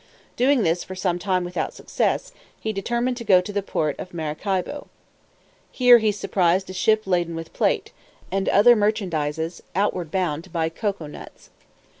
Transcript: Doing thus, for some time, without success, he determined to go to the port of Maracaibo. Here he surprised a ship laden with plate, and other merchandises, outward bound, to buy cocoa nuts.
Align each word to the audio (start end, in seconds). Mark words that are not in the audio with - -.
Doing 0.35 0.63
thus, 0.63 0.83
for 0.83 0.95
some 0.95 1.19
time, 1.19 1.43
without 1.43 1.75
success, 1.75 2.31
he 2.59 2.73
determined 2.73 3.17
to 3.17 3.23
go 3.23 3.39
to 3.39 3.53
the 3.53 3.61
port 3.61 3.99
of 3.99 4.15
Maracaibo. 4.15 4.87
Here 5.71 5.99
he 5.99 6.11
surprised 6.11 6.71
a 6.71 6.73
ship 6.73 7.05
laden 7.05 7.35
with 7.35 7.53
plate, 7.53 7.91
and 8.31 8.49
other 8.49 8.75
merchandises, 8.75 9.61
outward 9.75 10.09
bound, 10.09 10.45
to 10.45 10.49
buy 10.49 10.69
cocoa 10.69 11.05
nuts. 11.05 11.51